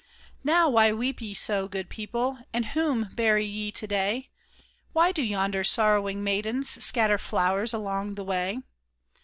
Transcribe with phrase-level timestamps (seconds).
[0.43, 2.39] Now, why weep ye so, good people?
[2.51, 4.31] and whom bury ye to day?
[4.93, 8.63] Why do yonder sorrowing maidens scatter flowers along the way?